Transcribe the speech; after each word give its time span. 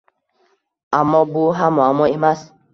Ammo 1.01 1.21
bu 1.37 1.45
ham 1.61 1.79
muammo 1.81 2.13
emas. 2.19 2.47